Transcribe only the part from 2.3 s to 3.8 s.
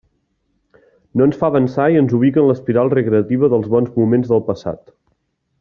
en l'espiral recreativa dels